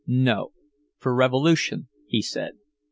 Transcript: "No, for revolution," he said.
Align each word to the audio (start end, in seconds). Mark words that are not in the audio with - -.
"No, 0.07 0.53
for 0.97 1.13
revolution," 1.13 1.87
he 2.07 2.23
said. 2.23 2.53